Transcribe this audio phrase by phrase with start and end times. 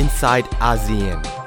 [0.00, 1.39] inside ASEAN.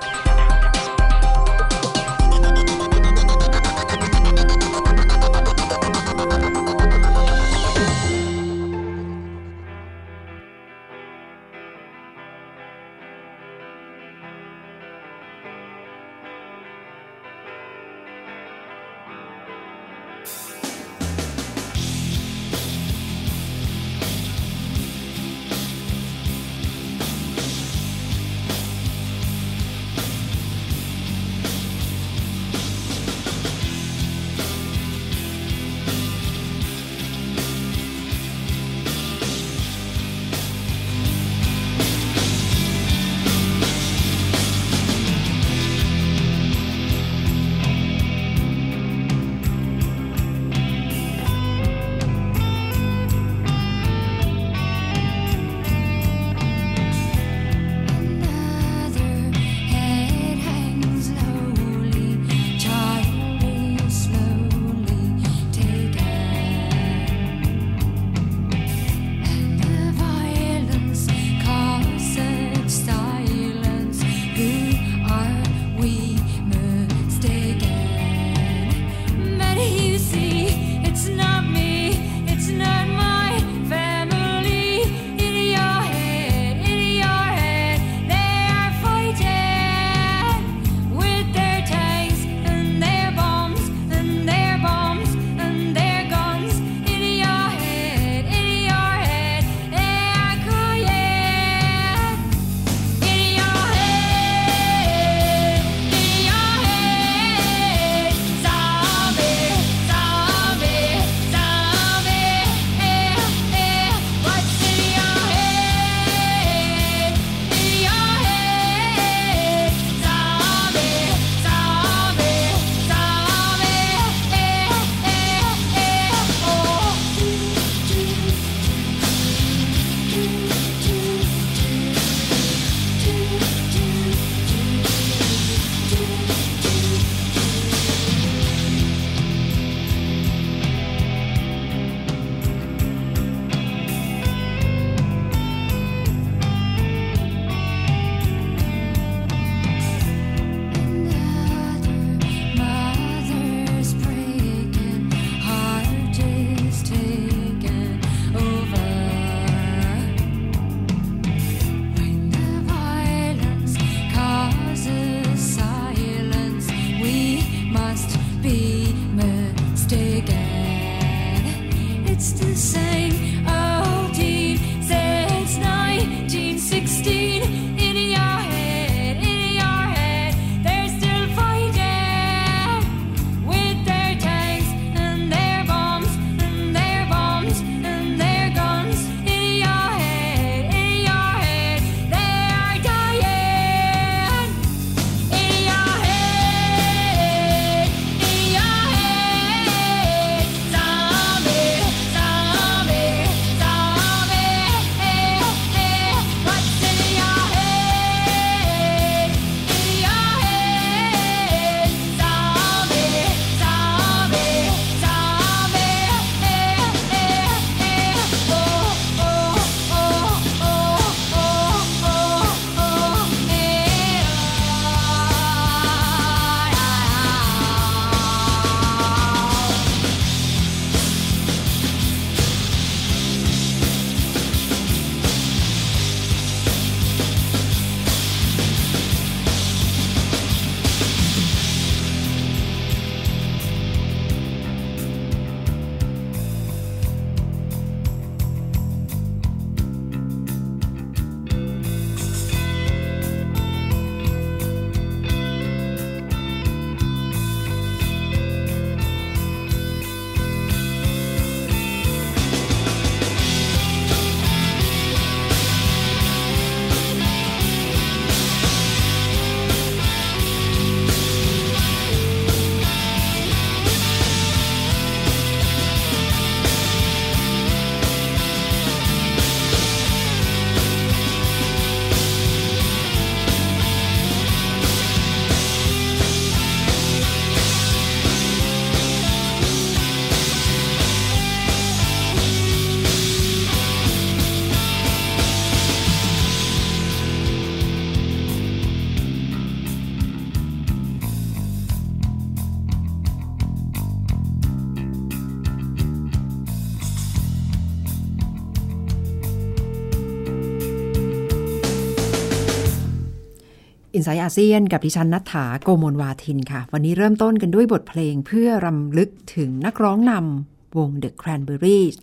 [314.16, 322.16] อินไซต์อาเซียนกับดิฉันนัฐาโกโมลวาทินค่ะ วันนี้เริ่มต้นกันด้วยบทเพลงเพื่อรำลึกถึงนักร้องนำวง The Cranberries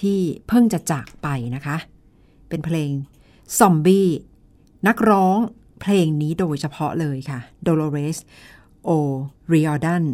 [0.00, 0.18] ที่
[0.48, 1.76] เพิ่งจะจากไปนะคะ
[2.48, 2.90] เป็นเพลง
[3.58, 4.08] ซอมบี้
[4.88, 5.38] นักร้อง
[5.80, 8.18] เพลงนี้โดยเฉพาะเลยค่ะ Dolores
[8.88, 10.04] O'Riordan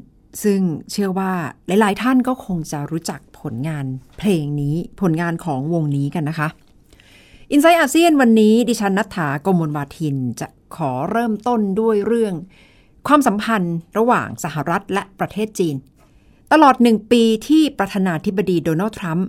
[0.43, 0.61] ซึ่ง
[0.91, 1.33] เชื่อว่า
[1.67, 3.85] หลาย ๆ ท่านก็คงจะรู้จักผลงาน
[4.19, 6.49] เพลงนี้ผลงานของวงนี้กันนะคะ
[7.53, 12.35] อินไซต์อาเซียนวันนี้ดิฉันนัฐถากมลวาทินจะ ขอเริ่มต้นด้วยเรื่อง
[13.07, 15.77] ความสัมพันธ์ระหว่างสหรัฐและประเทศจีน
[16.53, 19.27] ตลอดหนึ่งปีที่ประธานาธิบดีโดนัลด์ทรัมป์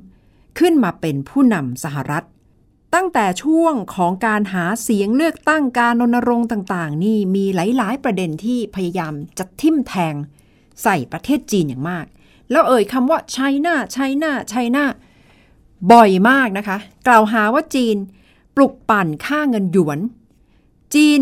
[0.59, 2.25] ขึ้นมาเป็นผู้นำสหรัฐ
[2.95, 10.15] ตั้งแต่ช่วงของการหาเสียงเลือกตั้งการรณรงค์ต่างๆ นี่มีหลาย ๆ ประเด็นที่พยายามจะทิ่มแทง
[10.83, 12.05] ใส่ประเทศจีนอย่างมาก
[12.51, 14.85] แล้วเอ่ยคำว่าไชน่าไชน่าไชน่า
[15.91, 16.77] บ่อยมากนะคะ
[17.07, 17.97] กล่าวหาว่าจีน
[18.55, 19.99] ปลุกปั่นค่าเงินหยวน
[20.95, 21.19] จีน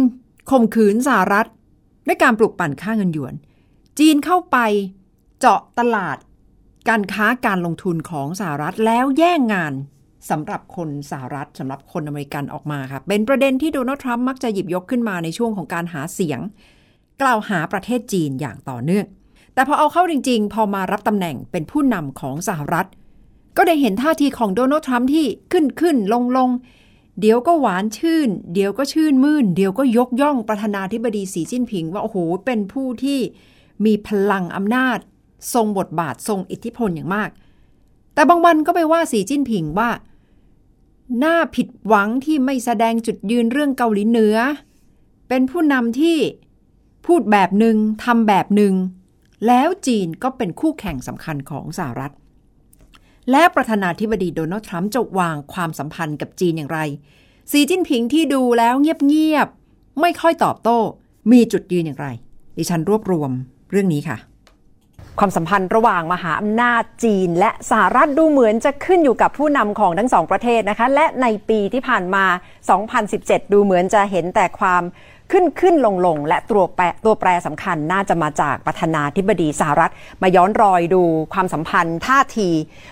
[0.50, 1.48] ข่มขืนสหรัฐ
[2.08, 3.34] ด้วยการปลุกปั่นค่าเงินหยวน
[4.00, 4.58] จีนเข้าไป
[5.40, 6.18] เจาะตลาด
[6.90, 9.74] การค้าการลงทุนของสหรัฐแล้วแย่งงาน
[10.30, 16.40] สำหรับคนสหรัฐสำหรับคนอเมริกันออกมาค่ะ เป็นประเด็นที่โดนัลด์ทรัมป์มักจะหยิบยกขึ้นมาในช่วงของการหาเสียง
[17.22, 19.06] กล่าวหาประเทศจีนอย่างต่อเนื่อง
[19.54, 22.88] แต่พอเอาเข้าจริง ๆ พอมารับตำแหน่งเป็นผู้นำของสหรัฐ
[23.58, 26.50] ก็ได้เห็นท่าทีของโดนัลด์ทรัมป์ที่ขึ้นขึ้นลงลง
[27.19, 33.19] เดี๋ยวก็หวานชื่น เดี๋ยวก็ชื่นมื่น เดี๋ยวก็ยกย่องประธานาธิบดีสีจิ้นผิง ว่าโอ้โหเป็นผู้ที่
[33.86, 34.98] มีพลังอำนาจ
[35.54, 37.30] ทรงบทบาททรงอิทธิพลอย่างมาก
[38.14, 39.90] แต่บางวันก็ไปว่าสีจิ้นผิงว่า
[41.24, 44.36] น่าผิดหวังที่ไม่แสดงจุดยืนเรื่องเกาหลีเหนือ
[45.28, 46.18] เป็นผู้นำที่
[47.06, 48.74] พูดแบบหนึ่งทำแบบหนึ่ง
[49.48, 52.13] แล้วจีนก็เป็นคู่แข่งสำคัญของสหรัฐ
[53.31, 56.79] และประธานาธิบดีโดนัลด์ทรัมป์จะวางความสัมพันธ์กับจีนอย่างไร
[57.51, 60.79] สีจิ้นผิงที่ดูแล้วเงียบๆ ไม่ค่อยตอบโต้
[61.31, 62.07] มีจุดยืนอย่างไร
[62.57, 63.31] ดิฉันรวบรวม
[63.71, 64.18] เรื่องนี้ค่ะ
[65.19, 72.25] ความสัมพันธ์ระหว่างมหาอำนาจจีน และสหรัฐดูเหมือนจะขึ้นอยู่กับผู้นำของทั้งสองประเทศนะคะ และในปีที่ผ่านมา
[72.89, 74.83] 2017 ดูเหมือนจะเห็นแต่ความ
[75.31, 79.91] ขึ้นขึ้นลงลงและตัวแปรตัวแปรสำคัญน่าจะมาจากประธานาธิบดีสหรัฐ
[80.21, 81.03] มาย้อนรอยดู
[81.33, 82.50] ความสัมพันธ์ท่าที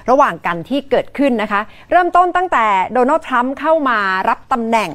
[0.10, 1.62] ระหว่างกันที่เกิดขึ้นนะคะ
[1.92, 4.00] เริ่มต้นตั้งแต่โดนัลด์ทรัมป์เข้ามา
[4.30, 4.90] รับตำแหน่ง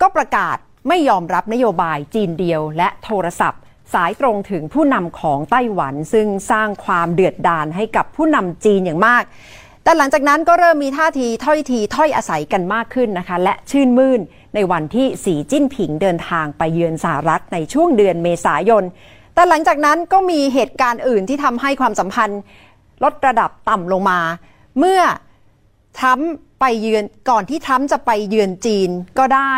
[0.00, 0.56] ก็ประกาศ
[0.88, 3.60] ไม่ยอมรับนโยบายจีนเดียว และโทรศัพท์
[3.94, 9.22] สายตรงถึงผู้นำของไต้หวัน ซึ่งสร้างความเดือดดาลให้กับผู้นำจีนอย่างมาก
[9.84, 14.20] แต่หลังจากนั้นก็เริ่มมีท่าทีถ้อยทีถ้อยอาศัยกันมากขึ้นนะคะ และชื่นมื่น
[14.54, 18.84] ในวันที่สีจิ้นผิงเดินทางไปเยือนสหรัฐในช่วงเดือนเมษายน
[19.34, 22.40] แต่หลังจากนั้นก็มีเหตุการณ์อื่นที่ทำให้ความสัมพันธ์
[23.04, 24.20] ลดระดับต่ำลงมา
[24.78, 25.00] เมื่อ
[25.98, 26.20] ทรัม
[26.60, 29.54] ไปเยือนก่อนที่ทรัมจะไปเยือนจีนก็ได้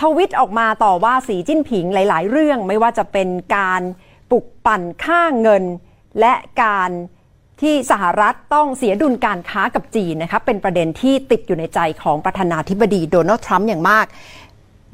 [0.00, 3.82] ทวิตออกมาต่อว่าสีจิ้นผิงหลาย ๆ เรื่องไม่ว่าจะเป็นการ
[4.30, 5.64] ปลุกปั่นค่าเงิน
[6.20, 6.90] และการ
[7.62, 14.06] ที่สหรัฐต้องเสียดุลการค้ากับจีนนะคะเป็นประเด็นที่ติดอยู่ในใจของประธานาธิบดีโดนัลด์ทรัมป์อย่างมาก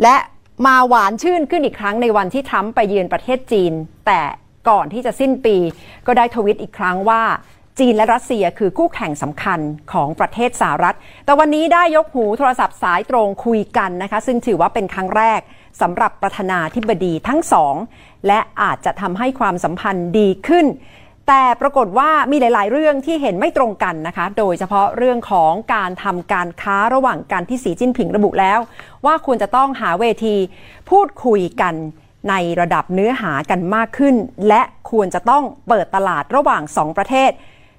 [0.02, 0.16] และ
[0.66, 3.72] มาหวานชื่นขึ้นอีกครั้งในวันที่ทรัมป์ไปเยือนประเทศจีน
[4.06, 4.20] แต่
[4.68, 5.56] ก่อนที่จะสิ้นปี
[6.06, 7.22] ก็ได้ทวิตอีกครั้งว่า
[7.78, 9.60] จีนและรัสเซียคือคู่แข่งสำคัญ
[9.92, 15.40] ของประเทศสหรัฐ แต่วันนี้ได้ยกหูโทรศัพท์สายตรงคุยกันนะคะ ซึ่งถือว่าเป็นครั้งแรก
[15.80, 17.74] สำหรับประธานาธิบดีทั้งสอง
[18.26, 20.66] และอาจจะทำให้ความสัมพันธ์ดีขึ้น
[21.28, 28.58] แต่ปรากฏว่ามีหลาย ๆ เรื่องที่เห็นไม่ตรงกันนะคะ โดยเฉพาะเรื่องของการทำการค้าระหว่างกันที่สีจิ้นผิงระบุแล้ว
[29.04, 30.36] ว่าควรจะต้องหาเวที
[30.90, 31.74] พูดคุยกัน
[32.30, 34.14] ในระดับเนื้อหากันมากขึ้น
[34.48, 37.30] และควรจะต้องเปิดตลาดระหว่างสองประเทศ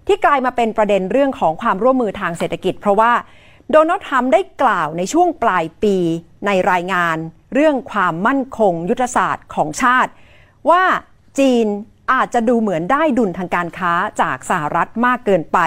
[0.08, 3.14] ที่กลายมาเป็นประเด็นเรื่องของความร่วมมือทางเศรษฐกิจ เพราะว่า
[3.72, 5.96] โดนัลด์ทรัมป์ได้กล่าวในช่วงปลายปี
[6.46, 7.18] ในรายงาน
[7.54, 10.12] เรื่องความมั่นคงยุทธศาสตร์ของชาติ
[10.70, 10.84] ว่า
[11.40, 11.68] จีน
[12.14, 15.60] อาจจะดูเหมือนได้ดุลทางการค้าจากสหรัฐมากเกินไป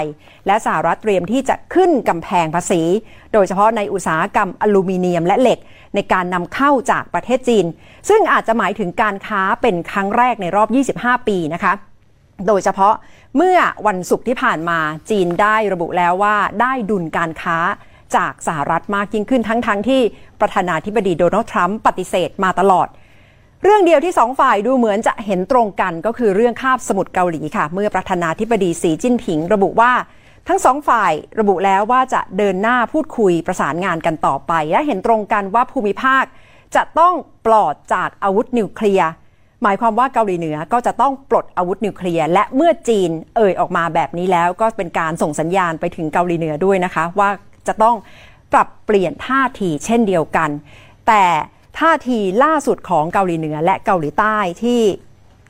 [0.46, 2.82] และสหรัฐเตรียมที่จะขึ้นกำแพงภาษี
[3.32, 5.58] โดยเฉพาะในอุตสาหกรรมอลูมิเนียมและเหล็ก
[5.94, 7.66] ในการนำเข้าจากประเทศจีน
[8.08, 11.72] ซึ่งอาจจะหมายถึงการค้าเป็นครั้งแรกในรอบ 25 ปีนะคะ
[12.46, 12.94] โดยเฉพาะ
[13.36, 14.78] เมื่อวันศุกร์ที่ผ่านมา
[15.10, 17.58] จีนได้ระบุแล้วว่าได้ดุลการค้า
[18.16, 20.00] จากสหรัฐมากยิ่งขึ้นทั้งๆทที่
[20.40, 22.88] ประธานาธิบดีโดนัลด์ทรัมป์ปฏิเสธมาตลอด
[23.64, 29.92] เรื่องเดียวที่สองฝ่ายดูเหมือนจะเห็นตรงกันก็คือเรื่องคาบสมุทรเกาหลีค่ะ เมื่อประธานาธิบดีสีจิ้นผิง ระบุว่า
[30.48, 36.24] ทั้งสองฝ่ายระบุแล้วว่าจะเดินหน้าพูดคุยประสานงานกันต่อไป และเห็นตรงกันว่าภูมิภาค
[36.76, 37.14] จะต้อง
[37.46, 39.10] ปลอดจากอาวุธนิวเคลียร์
[39.62, 47.30] หมายความว่าเกาหลีเหนือก็จะต้องปลดอาวุธนิวเคลียร์และเมื่อจีนเอ่ยออกมาแบบนี้แล้ว ก็เป็นการส่งสัญญาณไปถึงเกาหลีเหนือด้วยนะคะ ว่า
[47.68, 47.96] จะต้อง
[48.52, 50.50] ปรับเปลี่ยนท่าทีเช่นเดียวกัน
[51.08, 51.24] แต่
[51.80, 54.80] ท่าทีล่าสุดของเกาหลีเหนือและเกาหลีใต้ที่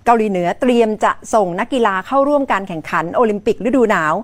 [0.04, 4.14] เกาหลีเหนือเตรียมจะส่งนักกีฬาเข้าร่วมการแข่งขันโอลิมปิกฤดูหนาว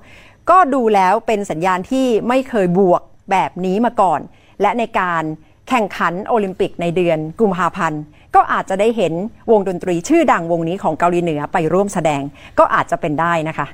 [0.50, 4.20] ก็ดูแล้วเป็นสัญญาณที่ไม่เคยบวกแบบนี้มาก่อน
[4.62, 5.22] และในการ
[5.68, 8.00] แข่งขันโอลิมปิกในเดือนกุมภาพันธ์
[8.34, 9.12] ก็อาจจะได้เห็น
[9.50, 12.22] วงดนตรีชื่อดังวงนี้ของเกาหลีเหนือไปร่วมแสดง
[12.58, 13.66] ก็อาจจะเป็นได้นะคะ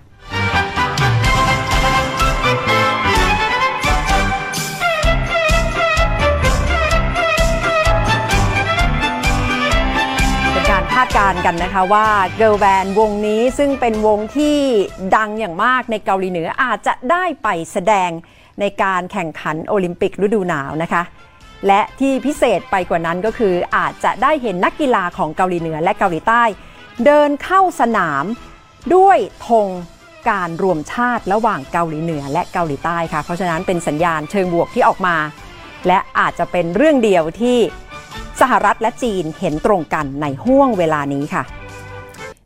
[11.22, 14.58] การณ์กันนะคะว่าเกิร์ลแบนวงนี้ซึ่งเป็นวงที่
[15.16, 18.10] ดังอย่างมากในเกาหลีเหนืออาจจะได้ไปแสดง
[18.60, 21.02] ในการแข่งขันโอลิมปิกฤดูหนาวนะคะ
[21.66, 26.42] และที่พิเศษไปกว่านั้นก็คืออาจจะได้เห็นนักกีฬาของเกาหลีเหนือและเกาหลีใต้
[27.04, 28.24] เดินเข้าสนาม
[28.94, 29.68] ด้วยธง
[30.30, 35.16] การรวมชาติระหว่างเกาหลีเหนือและเกาหลีใต้ค่ะ เพราะฉะนั้นเป็นสัญญาณเชิงบวกที่ออกมา
[35.86, 37.58] และอาจจะเป็นเรื่องเดียวที่
[38.40, 41.42] สหรัฐและจีนเห็นตรงกันในห่วงเวลานี้ค่ะ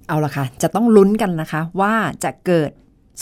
[0.07, 2.71] เอาละค่ะ จะต้องลุ้นกันนะคะว่าจะเกิด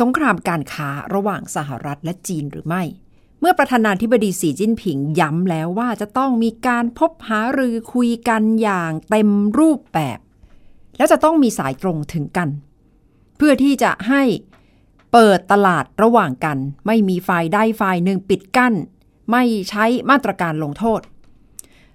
[0.01, 2.83] สงครามการค้าระหว่างสหรัฐและจีนหรือไม่
[3.41, 9.29] เมื่อประธานาธิบดีสีจิ้นผิงย้ำแล้วว่าจะต้องมีการพบหารือคุยกันอย่างเต็ม
[9.59, 10.19] รูปแบบ
[10.97, 12.49] แล้วจะต้องมีสายตรงถึงกัน
[13.37, 14.23] เพื่อที่จะให้
[15.13, 18.75] เปิดตลาดระหว่างกัน ไม่มีฝ่ายใดฝ่ายหนึ่งปิดกั้น
[19.31, 21.01] ไม่ใช้มาตรการลงโทษ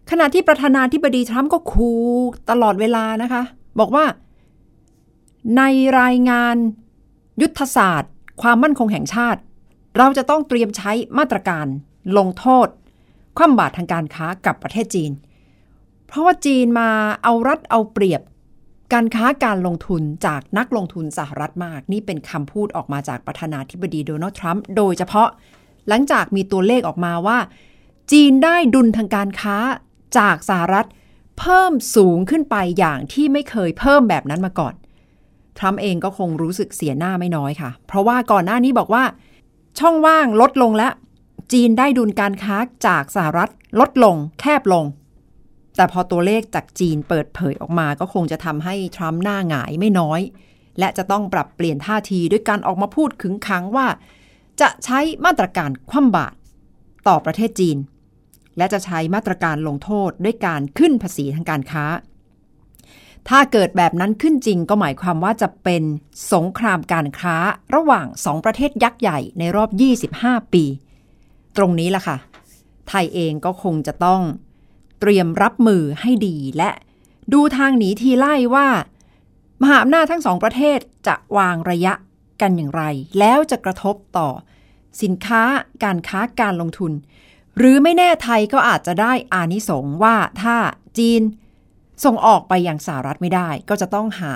[0.09, 1.91] ขณะที่ประธานาธิบดีทรัมป์ก็คู
[2.49, 3.43] ตลอดเวลานะคะ
[3.79, 4.05] บอกว่า
[5.57, 5.61] ใน
[6.01, 6.55] รายงาน
[7.41, 8.11] ยุทธศาสตร์
[8.41, 9.39] ความมั่นคงแห่งชาติ
[9.97, 11.65] เราจะต้องเตรียมใช้มาตรการ
[12.17, 12.67] ลงโทษ
[13.37, 15.11] คว่ำบาตรทางการค้ากับประเทศจีน
[16.07, 16.89] เพราะว่าจีนมา
[17.23, 18.21] เอารัดเอาเปรียบ
[18.93, 25.29] การค้าการลงทุนจากนักลงทุนสหรัฐมาก นี่เป็นคำพูดออกมาจากประธานาธิบดีโดนัลด์ทรัมป์โดยเฉพาะ
[25.87, 27.37] หลังจากมีตัวเลขออกมาว่า
[28.11, 29.57] จีนได้ดุลทางการค้า
[30.17, 30.87] จากสหรัฐ
[31.39, 34.73] เพิ่มสูงขึ้นไปอย่างที่ไม่เคยเพิ่มแบบนั้นมาก่อน
[35.57, 39.03] ทรัมป์เองก็คงรู้สึกเสียหน้าไม่น้อยค่ะ เพราะว่าก่อนหน้านี้บอกว่า
[39.79, 40.93] ช่องว่างลดลงแล้ว
[41.53, 42.55] จีนได้ดุลการค้า
[42.87, 43.49] จากสหรัฐ
[43.79, 44.85] ลดลงแคบลง
[45.75, 50.21] แต่พอตัวเลขจากจีนเปิดเผยออกมา ก็คงจะทำให้ทรัมป์หน้าหงายไม่น้อย
[50.79, 53.87] และจะต้องปรับเปลี่ยนท่าทีด้วยการออกมาพูดขึงขังว่า
[54.61, 56.35] จะใช้มาตรการคว่ำบาตร
[57.07, 57.77] ต่อประเทศจีน
[58.59, 61.85] และจะใช้มาตรการลงโทษด้วยการขึ้นภาษีทางการค้า
[63.29, 65.83] ถ้าเกิดแบบนั้นขึ้นจริงก็หมายความว่าจะเป็น
[66.33, 67.35] สงครามการค้า
[67.75, 69.69] ระหว่างสองประเทศยักษ์ใหญ่ในรอบ
[70.11, 70.63] 25 ปี
[71.57, 72.17] ตรงนี้ล่ะค่ะ
[72.87, 74.21] ไทยเองก็คงจะต้อง
[74.99, 76.69] เตรียมรับมือให้ดีและ
[77.33, 78.67] ดูทางหนีทีไล่ว่า
[79.61, 81.93] มหาอำนาจทั้งสองประเทศจะวางระยะ
[82.41, 82.83] กันอย่างไร
[83.19, 84.29] แล้วจะกระทบต่อ
[85.01, 85.41] สินค้า
[85.83, 86.91] การค้าการลงทุน
[87.59, 90.55] หรือไม่แน่ไทยก็อาจจะได้อานิสงส์ว่าถ้า
[90.97, 91.21] จีน
[92.03, 94.33] ส่งออกไปอยังสหรัฐไม่ได้ ก็จะต้องหา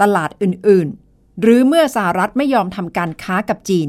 [0.00, 3.88] ตลาดอื่นๆ หรือเมื่อสหรัฐไม่ยอมทำการค้ากับจีน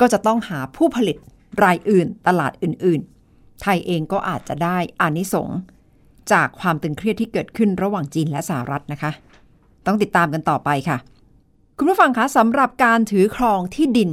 [0.00, 1.16] ก็จะต้องหาผู้ผลิต
[1.62, 5.58] รายอื่น ตลาดอื่นๆ ไทยเองก็อาจจะได้อานิสงส์
[6.32, 9.10] จากความตึงเครียดที่เกิดขึ้นระหว่างจีนและสหรัฐนะคะ
[9.86, 10.98] ต้องติดตามกันต่อไปค่ะ
[11.78, 14.10] คุณผู้ฟังคะสำหรับการถือครองที่ดิน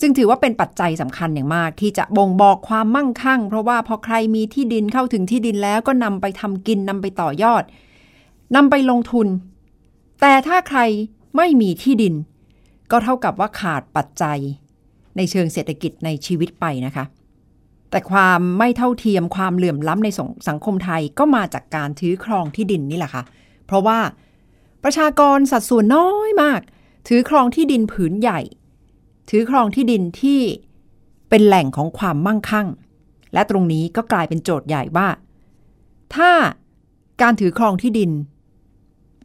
[0.00, 7.62] ซึ่งถือว่าเป็นปัจจัยสำคัญอย่างมาก ที่จะบ่งบอกความมั่งคั่ง เพราะว่าพอใครมีที่ดินเข้าถึงที่ดินแล้วก็นำไปทำกินนำไปต่อยอด
[8.56, 9.28] นำไปลงทุน
[10.20, 10.80] แต่ถ้าใคร
[11.36, 12.14] ไม่มีที่ดิน
[12.90, 14.38] ก็เท่ากับว่าขาดปัจจัย
[15.16, 17.04] ในเชิงเศรษฐกิจในชีวิตไปนะคะ
[17.90, 20.08] แต่ความไม่เท่าเทียมความเหลื่อมล้ำใน
[20.48, 23.22] สังคมไทยก็มาจากการถือครองที่ดินนี่แหละค่ะ
[23.66, 23.98] เพราะว่า
[24.84, 26.60] ประชากรสัดส่วนน้อยมาก
[27.08, 28.40] ถือครองที่ดินผืนใหญ่
[29.30, 30.40] ถือครองที่ดินที่
[31.30, 32.68] เป็นแหล่งของความมั่งคั่ง
[33.34, 35.08] และตรงนี้ก็กลายเป็นโจทย์ใหญ่ว่า
[36.14, 36.30] ถ้า
[37.22, 38.10] การถือครองที่ดิน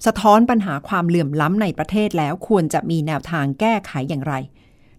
[0.06, 4.34] สะท้อนปัญหาความเหลื่อมล้ำในประเทศแล้วควรจะมีแนวทางแก้ไขอย่างไร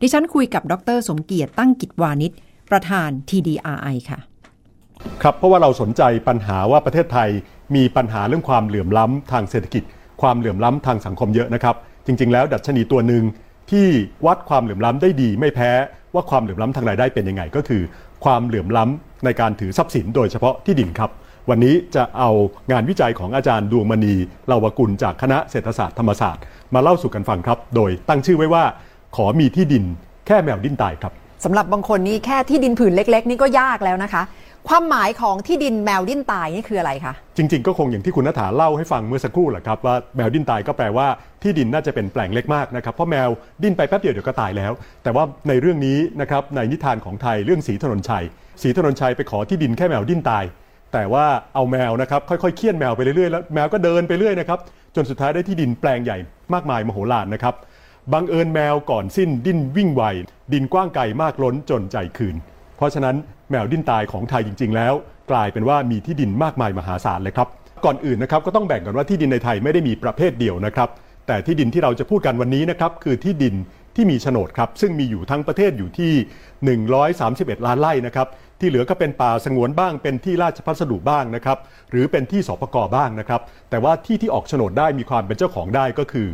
[0.01, 2.33] ดิฉันคุยกับดร สมเกียรติตั้งกิจวานิช
[2.71, 4.19] ประธาน TDRI ค่ะ
[5.23, 7.29] ครับเพราะว่าเราสนใจปัญหาว่าประเทศไทย
[7.75, 9.83] มีปัญหาเรื่องความเหลื่อมล้ำทางเศรษฐกิจ
[10.23, 13.23] ความเหลื่อมล้ำทางสังคมเยอะนะครับ จริง ๆ แล้วดัชนีตัวหนึ่ง
[13.73, 13.89] ที่
[14.27, 15.71] วัดความเหลื่อมล้ำได้ดีไม่แพ้
[16.15, 17.83] ว่าความเหลื่อมล้ำทางรายได้เป็นยังไง ก็คือ
[18.25, 21.11] ความเหลื่อมล้ำในการถือทรัพย์สินโดยเฉพาะที่ดินครับ
[21.51, 22.31] วันนี้จะเอา
[22.73, 24.15] งานวิจัยของอาจารย์ดวงมณี
[24.47, 26.43] เลาวกุลจากคณะเศรษฐศาสตร์ธรรมศาสตร์
[26.75, 28.65] มาเล่าสู่กันฟังครับ โดยตั้งชื่อไว้ว่า
[29.17, 29.85] ขอมีที่ดิน
[30.27, 31.13] แค่แมวดิ้นตายครับ
[31.45, 34.23] สำหรับบางคนนี่แค่ที่ดินผืนเล็ก ๆ นี่ก็ยากแล้วนะคะ
[34.69, 41.07] ความหมายของที่ดินแมวดิ้นตายนี่คืออะไรคะจริง ๆ ก็คงอย่างที่คุณนัฐาเล่าให้ฟังเมื่อสักครู่แหละครับว่าแมวดิ้นตายก็แปลว่า
[41.43, 43.29] ที่ดินน่าจะเป็นแปลงเล็กมากนะครับเพราะแมว
[43.63, 44.73] ดิ้นไปแป๊บเดียวเดี๋ยวก็ตายแล้ว
[45.03, 48.25] แต่ว่าในเรื่องนี้นะครับในนิทานของไทยเรื่องสีถนนชัย
[48.63, 50.45] สีถนนชัยไปขอที่ดินแค่แมวดิ้นตาย
[50.93, 54.59] แต่ว่าเอาแมวนะครับค่อยๆเคี่ยนแมวไปเรื่อยๆแล้วแมวก็เดินไปเรื่อยนะครับ
[54.97, 56.19] จนสุดท้ายได้ที่ดินแปลงใหญ่
[56.55, 57.55] มากมายมโหฬารนะครับ
[58.13, 60.03] บังเอิญแมวก่อนสิ้นดิ้นวิ่งไว
[60.53, 62.37] ดินกว้างไกลมากล้นจนใจคืน
[62.77, 63.17] เพราะฉะนั้น
[63.51, 64.95] แมวดิ้นตายของไทยจริง ๆ แล้ว
[65.31, 67.49] กลายเป็นว่ามีที่ดินมากมายมหาศาลเลยครับ
[67.85, 70.89] ก่อนอื่นนะครับก็ต้องแบ่งกันว่าที่ดินในไทยไม่ได้มีประเภทเดียวนะครับ
[71.27, 73.55] แต่ที่ดินที่เราจะพูดกันวันนี้นะครับคือที่ดิน
[73.97, 76.13] ที่มีโฉนดครับ ซึ่งมีอยู่ทั้งประเทศอยู่ที่
[77.01, 78.29] 131 ล้านไร่นะครับ
[78.61, 81.59] ที่เหลือก็เป็นป่าสงวนบ้างเป็นที่ราชพัสดุบ้างนะครับ
[81.91, 83.41] หรือเป็นที่สปกบ้างนะครับ
[83.71, 86.29] แต่ว่าที่ที่ออกโฉนดได้มีความเป็นเจ้าของได้ก็คือ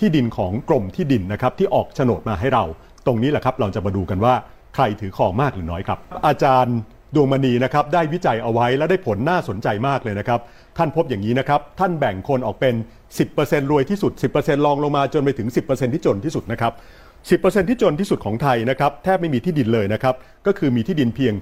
[0.00, 2.64] ที่ดินของกรมที่ดินนะครับที่ออกโฉนดมาให้เรา
[3.06, 4.34] ตรงนี้แหละครับเราจะมาดูกันว่า
[4.74, 6.76] ใครถือครองมากหรือน้อยครับ อาจารย์
[7.14, 10.40] ดวงมณีนะครับได้วิจัยเอาไว้และได้ผลน่าสนใจมากเลยนะครับ
[10.78, 12.74] ท่านพบอย่างนี้นะครับ ท่านแบ่งคนออกเป็น
[13.22, 16.72] 10%รวยที่สุด 10%รองลงมาจนไปถึง 10%ที่จนที่สุดนะครับ
[17.20, 20.14] 10%ที่จนที่สุดของไทยนะครับแทบไม่มีที่ดินเลยนะครับ
[20.46, 21.34] ก็คือมีที่ดินเพียง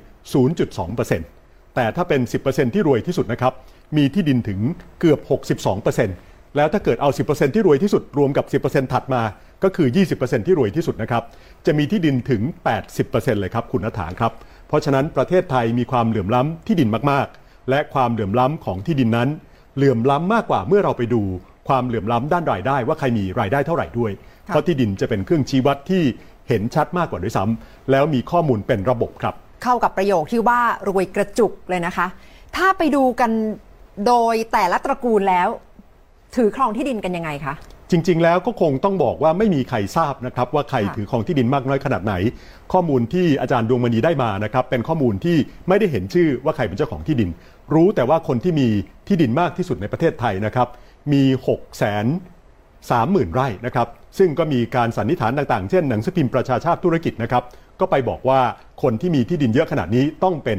[0.65, 3.53] 0.2%แต่ถ้าเป็น 10%ที่รวยที่สุดนะครับ
[3.97, 4.61] มีที่ดินถึง
[5.00, 5.21] เกือบ
[5.69, 9.23] 62% แล้วถ้าเกิดเอา 10%ที่รวยที่สุดรวมกับ 10%ถัดมา
[9.64, 9.88] ก็คือ
[10.19, 11.23] 20%ที่รวยที่สุดนะครับ
[11.67, 12.43] จะมีที่ดินถึง
[12.90, 14.33] 80%เลยครับคุณนัฐานครับ
[14.69, 19.28] เพราะฉะนั้นประเทศไทยมีความเหลื่อมล้ำที่ดินมากๆ และความเหลื่อมล้ำของที่ดินนั้น
[19.76, 21.23] เหลื่อมล้ำมากกว่าเมื่อเราไปดู
[21.69, 24.12] ความเหลื่อมล้ำด้านรายได้ ว่าใครมีรายได้เท่าไหร่ด้วย
[24.47, 26.02] เพราะที่ดินจะเป็นเครื่องชี้วัดที่
[26.49, 32.07] เห็นชัดมากกว่าด้วยซ้ำแล้วมีข้อมูลเป็นระบบครับ เข้ากับประโยคที่ว่ารวยกระจุกเลยนะคะ
[32.57, 33.31] ถ้าไปดูกัน
[34.07, 35.49] โดยแต่ละตระกูลแล้ว
[36.37, 37.55] ถือครองที่ดินกันยังไงคะ
[37.91, 42.15] จริง ๆ แล้วก็คงต้องบอกว่าไม่มีใครทราบนะครับว่าใครถือครองที่ดินมากน้อยขนาดไหน
[42.73, 45.37] ข้อมูลที่อาจารย์ดวงมณีได้มานะครับเป็นข้อมูลที่
[45.69, 47.31] ไม่ได้เห็นชื่อว่าใครเป็นเจ้าของที่ดิน
[47.75, 48.69] รู้แต่ว่าคนที่มี
[49.09, 50.69] ที่ดินมากที่สุดในประเทศไทยนะครับ
[51.12, 52.11] มี6 0 0 0 0
[52.91, 53.88] 30,000 ไร่นะครับ
[54.19, 57.43] ซึ่งก็มีการสันนิษฐานต่างๆ เช่นหนังสือพิมพ์ประชาชาติธุรกิจนะครับ
[57.81, 58.41] ก็ไปบอกว่า
[58.83, 60.59] คนที่มีที่ดินเยอะขนาดนี้ต้องเป็น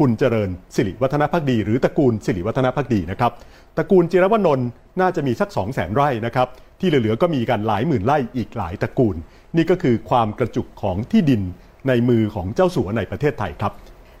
[0.00, 3.32] คุณเจริญสิริวัฒนพักดี หรือตระกูลสิริวัฒนพักดีนะครับ
[3.76, 4.68] ตระกูลจิรวนนท์
[5.00, 6.48] น่าจะมีสัก2 0 0 0 0 0ไร่นะครับ
[6.80, 9.16] ที่เหลือๆก็มีกันหลายหมื่นไร่อีกหลายตระกูล
[9.56, 11.42] นี่ก็คือความกระจุกของที่ดิน
[11.88, 13.72] ในมือของเจ้าสัวในประเทศไทยครับ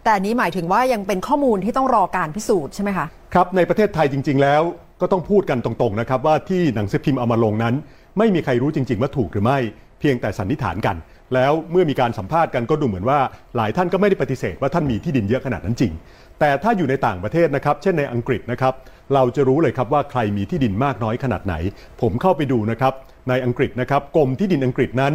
[0.04, 4.62] แต่อันนี้หมายถึงว่ายังเป็นข้อมูลที่ต้องรอการพิสูจน์ใช่ไหมคะครับในประเทศไทยจริง ๆ แล้ว
[5.00, 7.74] ก็ต้องพูดกันตรงๆนะครับว่าที่หนังสือพิมพ์เอามาลงนั้น
[8.18, 9.58] ไม่มีใครรู้จริง ๆ ว่าถูกหรือไม่
[10.00, 10.96] เพียงแต่สันนิษฐานกัน
[11.34, 13.18] แล้วเมื่อมีการสัมภาษณ์กันก็ดูเหมือนว่า
[13.56, 15.92] หลายท่านก็ไม่ได้ปฏิเสธว่าท่านมีที่ดินเยอะขนาดนั้นจริง
[16.40, 18.74] แต่ถ้าอยู่ในต่างประเทศนะครับ เช่นในอังกฤษนะครับ
[19.14, 21.54] เราจะรู้เลยครับว่าใครมีที่ดินมากน้อยขนาดไหน
[22.00, 22.92] ผมเข้าไปดูนะครับ
[23.28, 25.12] ในอังกฤษนะครับกรมที่ดินอังกฤษนั้น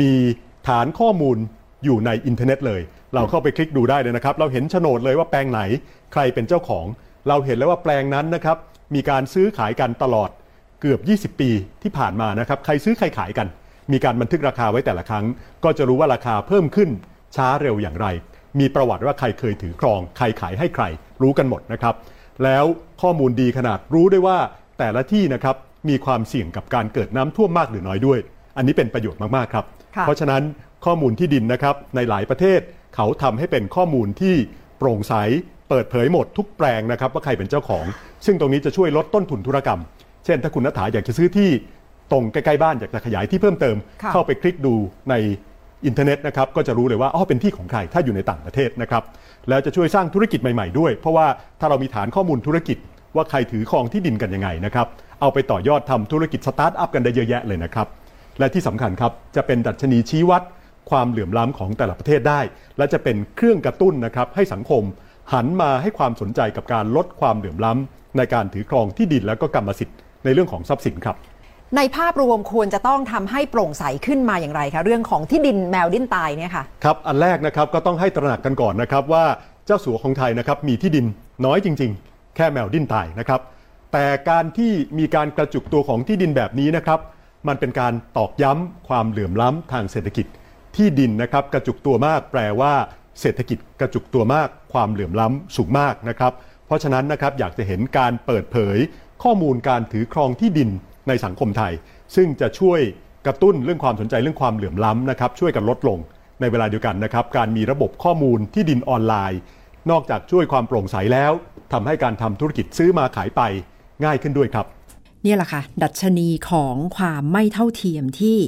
[0.00, 0.12] มี
[0.68, 1.36] ฐานข้อมูล
[1.84, 2.80] อยู่ในอินเทอร์เน็ตเลย
[3.14, 5.60] เราเข้าไปคลิกดูได้เลยนะครับ เราเห็นโฉนดเลยว่าแปลงไหน
[6.12, 6.86] ใครเป็นเจ้าของ
[7.28, 8.56] เราเห็นแล้วว่าแปลงนั้นนะครับ
[8.94, 10.30] มีการซื้อขายกันตลอด
[10.80, 10.96] เกือ
[11.28, 11.50] บ 20 ปี
[11.82, 13.46] ที่ผ่านมานะครับ ใครซื้อใครขายกัน
[13.92, 15.24] มีการบันทึกราคาไว้แต่ละครั้ง
[15.64, 16.90] ก็จะรู้ว่าราคาเพิ่มขึ้น
[17.36, 18.06] ช้าเร็วอย่างไร
[18.60, 20.84] มีประวัติว่าใครเคยถือครอง ใครขายให้ใคร
[21.22, 21.94] รู้กันหมดนะครับ
[22.44, 22.64] แล้ว
[23.02, 24.38] ข้อมูลดีขนาดรู้ได้ว่า
[24.78, 25.56] แต่ละที่นะครับ
[25.88, 28.18] มีความเสี่ยงกับการเกิดน้ำท่วมมากหรือน้อยด้วย
[28.56, 29.64] อันนี้เป็นประโยชน์มากๆครับ
[29.96, 30.42] ค่ะเพราะฉะนั้น
[30.84, 32.60] ข้อมูลที่ดินนะครับในหลายประเทศ
[32.96, 34.34] เขาทำให้เป็นข้อมูลที่
[34.78, 35.14] โปร่งใส
[35.68, 37.84] เปิดเผยหมดทุกแปลงนะครับว่าใครเป็นเจ้าของ
[38.26, 39.80] ซึ่งตรงนี้จะช่วยลดต้นทุนธุรกรรม
[40.24, 41.50] เช่น ถ้าคุณนัฐาอยากจะซื้อที่
[42.12, 44.74] ตรงใกล้ๆบ้านอยากจะขยายที่เพิ่มเติมค่ะเข้าไปคลิกดู
[45.10, 45.14] ใน
[45.86, 49.02] อินเทอร์เน็ตนะครับก็จะรู้เลยว่าอ๋อเป็นที่ของใครถ้าอยู่ในต่างประเทศนะครับ
[49.48, 51.26] แล้วจะช่วยสร้างธุรกิจใหม่ๆด้วย เพราะว่า
[51.60, 52.78] ถ้าเรามีฐานข้อมูลธุรกิจ
[53.16, 54.86] ว่าใครถือครองที่ดินกันยังไงนะครับ
[55.20, 57.86] เอาไปต่อยอดทำธุรกิจสตาร์ทอัพกันได้เยอะแยะเลยนะครับ
[58.38, 60.42] และที่สำคัญครับจะเป็นดัชนีชี้วัด
[60.90, 62.40] ความเหลื่อมล้ำของแต่ละประเทศได้
[62.78, 64.82] และจะเป็นเครื่องกระตุ้นนะครับให้สังคม
[65.32, 71.16] หันมาให้ความสนใจกับการลดความเหลื่อมล้ำในการถือครองที่ดินและก็กรรมสิทธิ์ในเรื่องของทรัพย์สินครับ
[71.76, 79.24] ในภาพรวมควรจะต้องทำให้โปร่งใสขึ้นมาอย่างไรคะเรื่องของที่ดินแมวดิ้นตายเนี่ยค่ะครับอันแรกนะครับก็ต้องให้ตระหนักกันก่อนนะครับว่า
[79.66, 81.06] เจ้าสัวของไทยนะครับมีที่ดิน
[81.44, 83.40] น้อยจริง ๆ แค่แมวดิ้นตายนะครับ
[83.92, 87.00] แต่การที่มีการกระจุกตัวของที่ดินแบบนี้นะครับ
[87.48, 90.26] มันเป็นการตอกย้ำความเหลื่อมล้ำทางเศรษฐกิจ
[90.76, 92.72] ที่ดินนะครับกระจุกตัวมากแปลว่า
[93.20, 96.32] เศรษฐกิจกระจุกตัวมาก ความเหลื่อมล้ำสูงมากนะครับ
[96.66, 98.78] เพราะฉะนั้นนะครับอยากจะเห็นการเปิดเผย
[99.22, 100.70] ข้อมูลการถือครองที่ดิน
[101.10, 101.72] ในสังคมไทย
[102.16, 102.80] ซึ่งจะช่วย
[103.26, 105.98] กระตุ้นเรื่องความสนใจเรื่องความเหลื่อมล้ำนะครับช่วยกันลดลง
[106.40, 109.40] ในเวลาเดียวกันนะครับ การมีระบบข้อมูลที่ดินออนไลน์
[109.90, 111.32] นอกจากช่วยความโปร่งใสแล้ว
[111.72, 113.40] ทำให้การทำธุรกิจซื้อมาขายไป
[114.04, 114.66] ง่ายขึ้นด้วยครับ
[115.24, 118.38] นี่แหละค่ะ ดัชนีของความไม่เท่าเทียมที่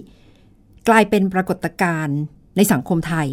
[0.89, 2.19] กลายเป็นปรากฏการณ์
[2.57, 3.29] ในสังคมไทย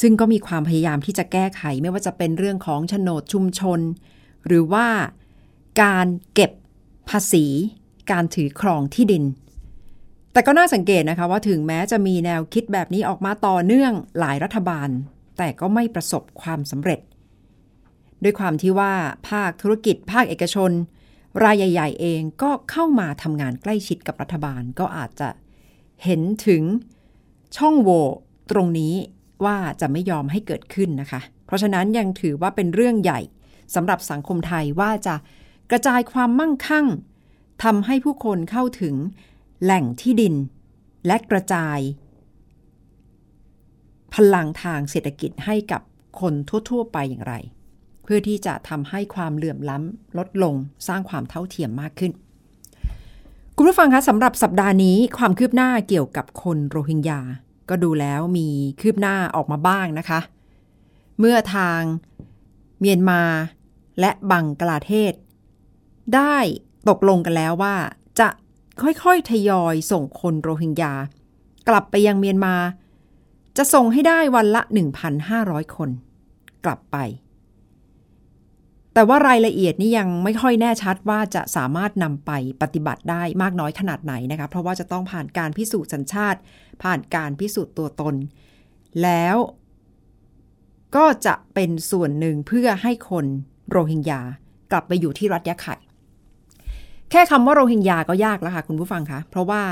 [0.00, 3.80] ซึ่งก็มีความพยายามที่จะแก้ไขไม่ว่าจะเป็นเรื่องของโฉนดชุมชน
[4.46, 4.86] หรือว่า
[5.82, 6.50] การเก็บ
[7.08, 7.46] ภาษี
[8.12, 9.24] การถือครองที่ดิน
[10.32, 14.88] แต่ก็น่าสังเกตนะคะว่าถึงแม้จะมีแนวคิดแบบนี้ออกมาต่อเนื่องหลายรัฐบาล
[15.38, 17.00] แต่ก็ไม่ประสบความสำเร็จ
[18.22, 18.92] ด้วยความที่ว่า
[19.28, 20.70] ภาคธุรกิจภาคเอกชน
[21.44, 25.28] รายใหญ่ ๆ เองก็เข้ามาทำงานใกล้ชิดกับรัฐบาลก็อาจจะ
[26.04, 26.62] เห็นถึง
[27.56, 28.04] ช่องโหว่
[28.50, 28.94] ตรงนี้
[29.44, 33.20] ว่าจะไม่ยอมให้เกิดขึ้นนะคะ เพราะฉะนั้นยังถือว่าเป็นเรื่องใหญ่
[33.74, 35.14] สำหรับสังคมไทยว่าจะ
[35.70, 36.86] กระจายความมั่งคั่ง
[37.62, 38.94] ทำให้ผู้คนเข้าถึง
[39.62, 40.34] แหล่งที่ดิน
[41.06, 41.78] และกระจาย
[44.14, 45.82] พลังทางเศรษฐกิจให้กับ
[46.20, 46.34] คน
[46.70, 47.34] ทั่ว ๆ ไปอย่างไร
[48.02, 50.54] เพื่อที่จะทำให้ความเหลื่อมล้ำลดลง
[50.88, 52.12] สร้างความเท่าเทียมมากขึ้น
[53.56, 57.20] คุณผู้ฟังคะสำหรับสัปดาห์นี้ความคืบหน้าเกี่ยวกับคนโรฮิงญา
[57.68, 58.48] ก็ดูแล้วมี
[58.80, 60.20] คืบหน้าออกมาบ้างนะคะ
[61.18, 61.80] เมื่อทาง
[62.80, 63.22] เมียนมา
[64.00, 65.12] และบังกลาเทศ
[66.14, 66.36] ได้
[66.88, 67.74] ตกลงกันแล้วว่า
[68.20, 68.28] จะ
[68.82, 70.92] ค่อยๆ ทยอยส่งคนโรฮิงญา
[71.68, 72.54] กลับไปยังเมียนมา
[73.56, 74.62] จะส่งให้ได้วันละ
[75.18, 75.90] 1,500 คน
[76.64, 76.96] กลับไป
[78.94, 82.30] แต่ว่ารายละเอียดนี่ยังไม่ค่อยแน่ชัดว่าจะสามารถนำไป
[82.62, 86.38] ปฏิบัติได้มากน้อยขนาดไหนนะคะ เพราะว่าจะต้องผ่านการพิสูจน์สัญชาติ
[86.82, 88.14] ผ่านการพิสูจน์ตัวตน
[89.02, 89.36] แล้ว
[90.96, 93.26] ก็จะเป็นส่วนหนึ่งเพื่อให้คน
[93.70, 94.20] โรฮิงญา
[94.72, 95.76] กลับไปอยู่ที่รัฐยะไข่
[97.10, 99.62] แค่คำว่าโรฮิงญาก็ยากแล้วค่ะคุณผู้ฟังคะเพราะว่า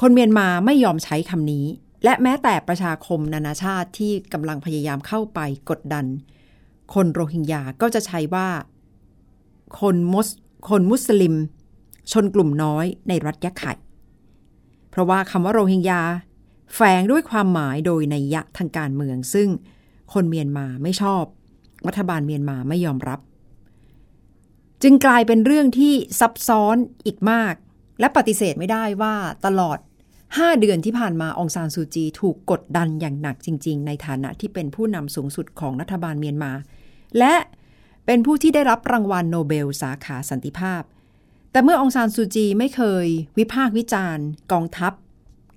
[0.00, 1.66] คนเมียนมาไม่ยอมใช้คำนี้
[2.04, 6.06] และแม้แต่ประชาคมนานาชาติที่กำลังพยายามเข้าไปกดดัน
[6.94, 8.48] คนโรฮิงญาก็จะใช้ว่า
[9.80, 10.28] คนมุส
[10.68, 11.34] คนมุสลิม
[12.12, 13.72] ชนกลุ่มน้อยในรัฐยะไข่
[14.90, 16.02] เพราะว่าคำว่าโรฮิงญา
[16.74, 19.48] แฝงด้วยความหมายโดยในยะทางการเมือง ซึ่ง
[20.12, 21.24] คนเมียนมาไม่ชอบ
[21.86, 23.20] รัฐบาลเมียนมาไม่ยอมรับ
[24.82, 27.54] จึงกลายเป็นเรื่องที่ซับซ้อนอีกมาก
[28.00, 29.14] และปฏิเสธไม่ได้ว่า
[29.46, 29.78] ตลอด
[30.18, 36.52] 5 เดือนที่ผ่านมาองซานซูจี ถูกกดดันอย่างหนักจริง ๆ ในฐานะที่เป็นผู้นำสูงสุดของรัฐบาลเมียนมา
[37.18, 37.34] และ
[38.06, 40.82] เป็นผู้ที่ได้รับรางวัลโนเบลสาขาสันติภาพ
[41.52, 43.06] แต่เมื่อองซานซูจีไม่เคย
[43.38, 44.92] วิพากษ์วิจารณ์ กองทัพ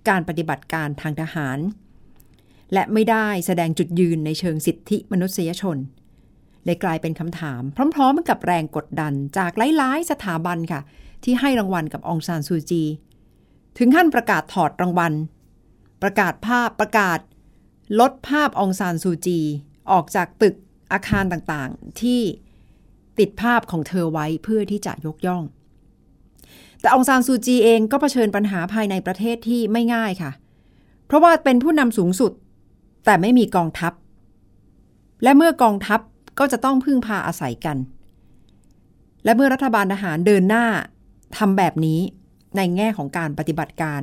[0.09, 1.59] การปฏิบัติการทางทหาร
[2.73, 5.77] และไม่ได้แสดงจุดยืนในเชิงสิทธิมนุษยชน
[6.65, 7.61] เลยกลายเป็นคำถาม
[7.95, 10.81] พร้อมๆกับแรงกดดันจากหลายๆ สถาบันค่ะ
[11.23, 12.83] ที่ให้รางวัลกับองซานซูจี
[13.77, 15.13] ถึงขั้นประกาศถอดรางวัล
[16.01, 17.19] ประกาศภาพประกาศ
[17.99, 19.39] ลดภาพองซานซูจี
[19.91, 20.55] ออกจากตึก
[20.91, 22.21] อาคารต่างๆ ที่
[23.19, 25.43] ติดภาพของเธอไว้เพื่อที่จะยกย่อง
[26.79, 30.31] แต่องซานซูจีเองก็เผชิญปัญหาภายในประเทศที่ไม่ง่ายค่ะ
[31.05, 32.31] เพราะว่าเป็นผู้นำสูงสุด
[33.05, 33.93] แต่ไม่มีกองทัพ
[35.23, 35.99] และเมื่อกองทัพ
[36.39, 37.77] ก็จะต้องพึ่งพาอาศัยกัน
[39.23, 40.65] และเมื่อรัฐบาลทหารเดินหน้า
[41.37, 41.99] ทำแบบนี้
[42.57, 44.01] ในแง่ของการปฏิบัติการ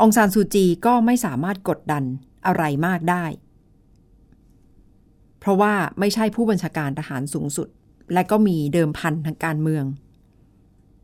[0.00, 2.04] องซานซูจีก็ไม่สามารถกดดัน
[2.46, 3.24] อะไรมากได้
[5.38, 7.68] เพราะว่าไม่ใช่ผู้บัญชาการทหารสูงสุด
[8.12, 9.84] และก็มีเดิมพันทางการเมือง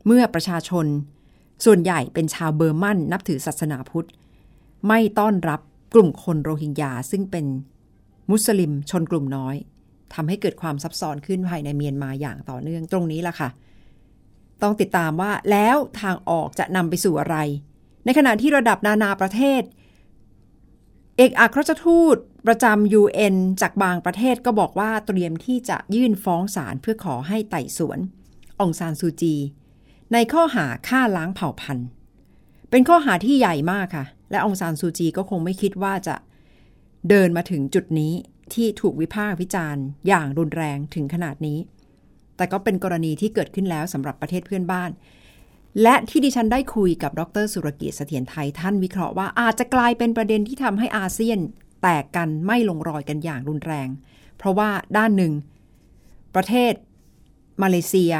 [0.05, 0.85] เมื่อประชาชน
[1.65, 4.07] ส่วนใหญ่เป็นชาวเบอร์มันนับถือศาสนาพุทธ
[4.87, 5.61] ไม่ต้อนรับ
[5.93, 7.45] กลุ่มคนโรฮิงญาซึ่งเป็น
[8.31, 9.55] มุสลิมชนกลุ่มน้อย
[10.15, 13.49] ทำให้เกิดความซับซ้อนขึ้นภายในเมียนมาอย่างต่อเนื่องตรงนี้ล่ะค่ะ
[14.61, 17.37] ต้องติดตามว่าแล้วทางออกจะนำไปสู่อะไร
[18.05, 19.61] ในขณะที่ระดับนานาประเทศ
[21.17, 22.17] เอกอัครราชทูต
[22.47, 27.99] ประจำ UN จากบางประเทศก็บอกว่าเตรียมที่จะยื่นฟ้องศาลเพื่อขอให้ไต่สวน
[28.59, 29.35] องซานซูจี
[30.13, 31.87] ในข้อหาฆ่าล้างเผ่าพันธุ์
[32.69, 36.15] เป็นข้อหาที่ใหญ่มากค่ะ และองซานซูจีก็คงไม่คิดว่าจะ
[37.09, 38.13] เดินมาถึงจุดนี้
[38.55, 41.59] ที่ถูกวิพากษ์วิจารณ์ อย่างรุนแรงถึงขนาดนี้
[42.37, 44.89] แต่ก็เป็นกรณีที่เกิดขึ้นแล้วสำหรับประเทศเพื่อนบ้าน
[45.81, 51.39] และที่ดิฉันได้คุยกับดรสุรกิจเสถียรไทยท่านวิเคราะห์ว่าอาจจะกลายเป็นประเด็นที่ทำให้อาเซียน
[51.81, 53.87] แตกกันไม่ลงรอยกันอย่างรุนแรง
[54.37, 55.33] เพราะว่าด้านหนึ่ง
[56.35, 56.73] ประเทศ
[57.63, 58.13] มาเลเซีย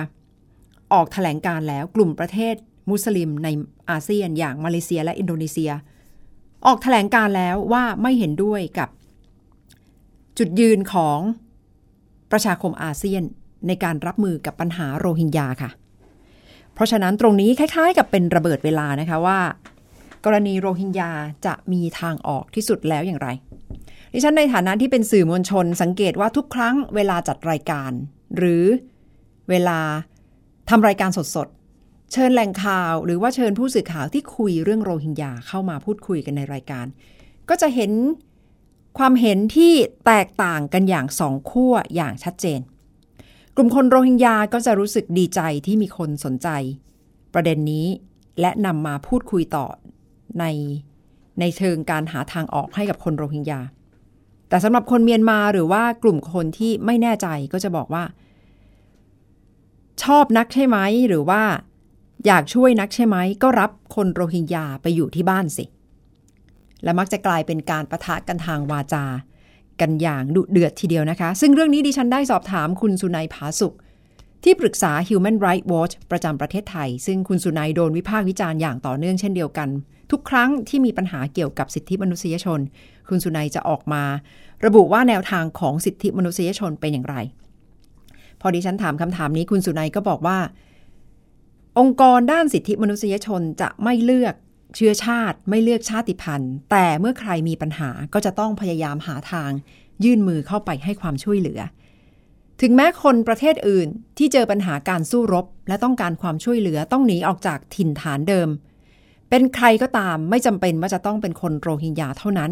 [0.94, 2.56] ออกถแถลงการแล้วกลุ่มประเทศ
[2.90, 3.48] มุสลิมใน
[3.90, 5.72] อาเซียนอย่างมาเลเซียและอินโดนีเซีย
[6.66, 8.90] ออกถแถลงการแล้วว่าไม่เห็นด้วยกับ
[10.38, 11.20] จุดยืนของ
[12.32, 13.24] ประชาคมอาเซียน
[13.68, 15.72] ในการรับมือกับปัญหาโรฮิงญาค่ะ
[16.74, 19.40] เพราะฉะนั้นตรงนี้คล้ายๆ กับเป็นระเบิดเวลานะคะว่า
[20.26, 21.12] กรณีโรฮิงญา
[21.46, 23.30] จะมีทางออกที่สุดแล้วอย่างไร
[24.14, 27.92] ดิฉันในฐานะที่เป็นสื่อมวลชนสังเกตว่าทุกครั้งเวลาจัดรายการ
[28.38, 28.64] หรือ
[29.50, 29.80] เวลา
[30.70, 36.86] ทำรายการสดๆ เชิญแหล่งข่าวหรือว่าเชิญผู้สื่อข่าวที่คุยเรื่องโรฮิงญาเข้ามาพูดคุยกันในรายการ
[37.50, 37.92] ก็จะเห็น
[38.98, 39.74] ความเห็นที่
[40.06, 42.60] แตกต่างกันอย่างสองขั้วอย่างชัดเจน
[43.56, 46.48] กลุ่มคนโรฮิงญาก็จะรู้สึกดีใจที่มีคนสนใจ
[47.34, 47.86] ประเด็นนี้
[48.42, 49.66] และนำมาพูดคุยต่อ
[50.40, 50.46] ใน
[51.40, 53.62] ในเชิงการหาทางออกให้กับคนโรฮิงญา
[54.50, 58.04] แต่สำหรับคนเมียนมาหรือว่ากลุ่มคนที่ไม่แน่ใจก็จะบอกว่า
[60.04, 61.42] ชอบนักใช่ไหม หรือว่า
[62.26, 65.66] อยากช่วยนักใช่ไหม ก็รับคนโรฮิงญาไปอยู่ที่บ้านสิ
[66.84, 69.06] และมักจะกลายเป็นการประทะกันทางวาจา
[69.82, 73.76] กันอย่างดุเดือดทีเดียวนะคะ ซึ่งเรื่องนี้ดิฉันได้สอบถามคุณสุนัยผาสุข
[74.44, 79.70] ที่ปรึกษา Human Rights Watch ประจำประเทศไทย ซึ่งคุณสุนัยโดนวิพากษ์วิจารณ์อย่างต่อเนื่องเช่นเดียวกัน
[80.12, 82.60] ทุกครั้งที่มีปัญหาเกี่ยวกับสิทธิมนุษยชน
[83.10, 84.04] คุณสุนัยจะออกมา
[84.66, 87.16] ระบุว่าแนวทางของสิทธิมนุษยชนเป็นอย่างไร
[88.42, 90.40] พอดิฉันถามคำถามนี้คุณสุนัยก็บอกว่า
[91.80, 94.36] องค์กรด้านสิทธิมนุษยชนจะไม่เลือก
[94.80, 99.52] เชื้อชาติไม่เลือกชาติพันธุ์ แต่เมื่อใครมีปัญหาก็จะต้องพยายามหาทาง
[100.04, 101.60] ยื่นมือเข้าไปให้ความช่วยเหลือ
[102.62, 103.88] ถึงแม้คนประเทศอื่น
[104.18, 108.50] ที่เจอปัญหาการสู้รบ และต้องการความช่วยเหลือต้องหนีออกจากถิ่นฐานเดิม
[109.30, 112.52] เป็นใครก็ตามไม่จำเป็นว่าจะต้องเป็นคนโรฮิงญาเท่านั้น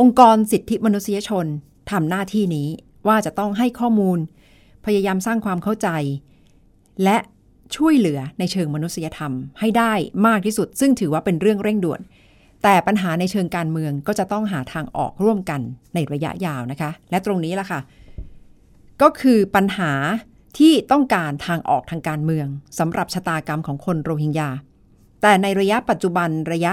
[0.00, 1.46] องค์กรสิทธิมนุษยชน
[1.90, 2.68] ทำหน้าที่นี้
[3.08, 4.18] ว่าจะต้องให้ข้อมูล
[4.84, 5.88] พยายามสร้างความเข้าใจ
[7.04, 7.16] และ
[7.76, 9.92] ช่วยเหลือในเชิงมนุษยธรรมให้ได้
[10.26, 12.00] มากที่สุด ซึ่งถือว่าเป็นเรื่องเร่งด่วน
[12.62, 15.60] แต่ปัญหาในเชิงการเมืองก็จะต้องหาทางออกร่วมกัน
[15.94, 17.80] ในระยะยาวนะคะ และตรงนี้ล่ะค่ะ
[19.02, 19.92] ก็คือปัญหา
[20.58, 22.46] ที่ต้องการทางออกทางการเมือง
[22.78, 24.50] สำหรับชะตากรรมของคนโรฮิงญา
[25.22, 26.72] แต่ในระยะปัจจุบันระยะ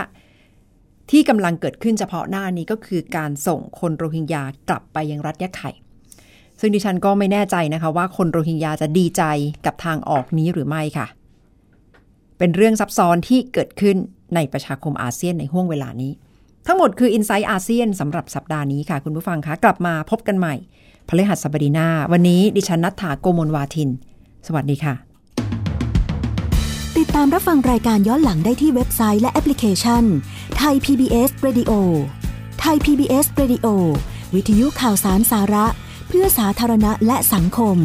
[1.12, 5.72] ที่กำลังเกิดขึ้นเฉพาะหน้านี้ก็คือการส่งคนโรฮิงญากลับไปยังรัฐยะไข่
[6.60, 9.24] ซึ่งดิฉันก็ไม่แน่ใจนะคะว่าคนโรฮิงญาจะดีใจ
[9.66, 11.08] กับทางออกนี้หรือไม่ค่ะ
[12.38, 13.98] เป็นเรื่องซับซ้อนที่เกิดขึ้น
[14.36, 16.12] ในประชาคมอาเซียนในห่วงเวลานี้
[16.68, 20.56] ทั้งหมดคือ i n s i ซต์อาเซียนสำหรับสัปดาห์นี้ค่ะ คุณผู้ฟังคะกลับมาพบกันใหม่
[21.08, 23.90] พฤหัสบดีหน้า วันนี้ดิฉันนัฐถาโกมลวาทิน
[24.48, 24.94] สวัสดีค่ะ
[26.98, 30.04] ติดตามรับฟังรายการย้อนหลังได้ที่เว็บไซต์และแอปพลิเคชัน
[30.58, 31.72] ไทย PBS Radio
[32.60, 33.68] ไทย PBS Radio
[34.36, 35.66] วิทยุข่าวสารสาระ
[36.18, 37.78] พื่อสาธารณะและสังคม